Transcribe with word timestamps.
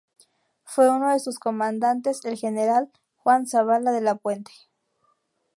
Fue 0.63 0.89
uno 0.89 1.13
de 1.13 1.19
sus 1.19 1.37
comandantes 1.37 2.25
el 2.25 2.35
general 2.35 2.91
Juan 3.17 3.45
Zabala 3.45 3.91
de 3.91 4.01
la 4.01 4.15
Puente. 4.15 4.51